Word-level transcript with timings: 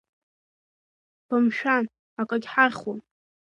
Бымшәан, 1.27 1.83
акагь 2.21 2.47
ҳахьуам! 2.51 2.99